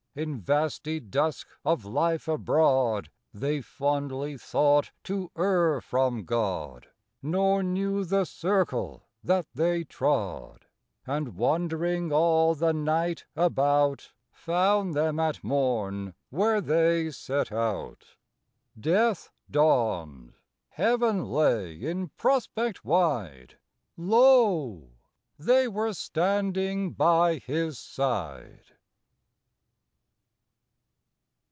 [0.13, 6.87] In vasty dusk of life abroad, They fondly thought to err from God,
[7.23, 10.65] Nor knew the circle that they trod;
[11.07, 18.17] And, wandering all the night about, Found them at morn where they set out.
[18.77, 20.33] Death dawned;
[20.71, 23.59] Heaven lay in prospect wide:
[23.95, 24.89] Lo!
[25.39, 28.65] they were standing by His side!